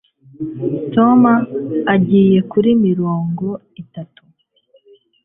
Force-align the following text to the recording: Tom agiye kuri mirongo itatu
Tom 0.93 1.19
agiye 1.93 2.37
kuri 2.51 2.69
mirongo 2.85 3.45
itatu 3.81 4.21